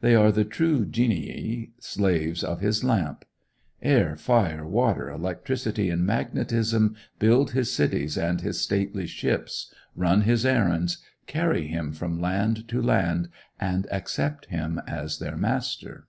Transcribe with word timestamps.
They 0.00 0.16
are 0.16 0.32
the 0.32 0.44
true 0.44 0.84
genii, 0.84 1.70
slaves 1.78 2.42
of 2.42 2.58
his 2.58 2.82
lamp. 2.82 3.24
Air, 3.80 4.16
fire, 4.16 4.66
water, 4.66 5.08
electricity, 5.08 5.88
and 5.88 6.04
magnetism 6.04 6.96
build 7.20 7.52
his 7.52 7.70
cities 7.72 8.18
and 8.18 8.40
his 8.40 8.60
stately 8.60 9.06
ships, 9.06 9.72
run 9.94 10.22
his 10.22 10.44
errands, 10.44 10.98
carry 11.28 11.68
him 11.68 11.92
from 11.92 12.20
land 12.20 12.66
to 12.66 12.82
land, 12.82 13.28
and 13.60 13.86
accept 13.92 14.46
him 14.46 14.80
as 14.88 15.20
their 15.20 15.36
master. 15.36 16.08